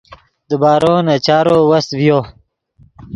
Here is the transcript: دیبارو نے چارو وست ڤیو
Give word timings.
دیبارو 0.49 0.95
نے 1.05 1.15
چارو 1.25 1.57
وست 1.69 1.91
ڤیو 1.99 2.19